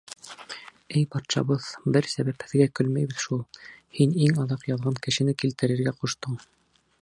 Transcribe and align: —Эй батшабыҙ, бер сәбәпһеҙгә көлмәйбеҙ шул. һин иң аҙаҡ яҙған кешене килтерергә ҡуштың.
—Эй 0.99 1.03
батшабыҙ, 1.15 1.67
бер 1.97 2.07
сәбәпһеҙгә 2.13 2.67
көлмәйбеҙ 2.79 3.21
шул. 3.27 3.45
һин 3.99 4.17
иң 4.29 4.41
аҙаҡ 4.47 4.65
яҙған 4.73 4.99
кешене 5.05 5.37
килтерергә 5.45 5.95
ҡуштың. 6.01 6.41